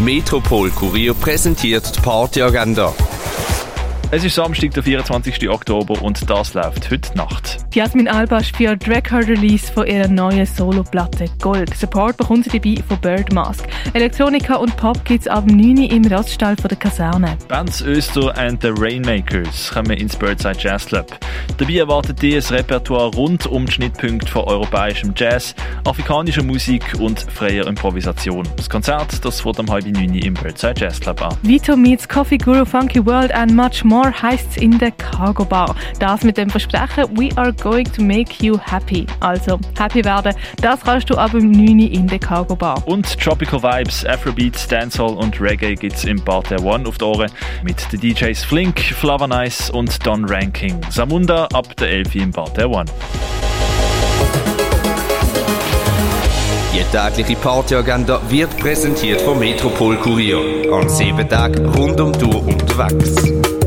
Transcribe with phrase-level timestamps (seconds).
[0.00, 2.92] Metropol Kurier präsentiert die Partyagenda.
[4.14, 5.48] Es ist Samstag, der 24.
[5.48, 7.60] Oktober und das läuft heute Nacht.
[7.72, 11.74] Jasmin Alba spielt Record-Release von ihrer neuen Solo-Platte Gold.
[11.74, 13.66] Support bekommt sie dabei von Birdmask.
[13.94, 17.38] Elektronika und Pop gibt's ab 9 Uhr im Raststall von der Kaserne.
[17.48, 21.06] Bands Öster and the Rainmakers kommen ins Birdside Jazz Club.
[21.56, 25.54] Dabei erwartet ihr ein Repertoire rund um die Schnittpunkte von europäischem Jazz,
[25.86, 28.46] afrikanischer Musik und freier Improvisation.
[28.58, 31.34] Das Konzert das wird am halb neun im Birdside Jazz Club an.
[31.40, 35.76] Vito meets Coffee Guru Funky World and much more heisst's in der Cargo Bar.
[35.98, 39.06] Das mit dem Versprechen We are going to make you happy.
[39.20, 42.82] Also, happy werden, das kannst du ab dem 9 Uhr in der Cargo Bar.
[42.86, 47.30] Und Tropical Vibes, Afrobeats, Dancehall und Reggae gibt's im Bar der One auf die Ohren
[47.62, 50.80] mit den DJs Flink, Flava Nice und Don Ranking.
[50.88, 52.86] Samunda ab der 11 Uhr im Bar der One.
[56.74, 60.72] Die tägliche Partyagenda wird präsentiert vom Metropol Kurier.
[60.72, 63.61] An sieben Tagen rund um die Uhr unterwegs.